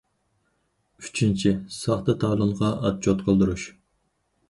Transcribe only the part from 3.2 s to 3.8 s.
قىلدۇرۇش.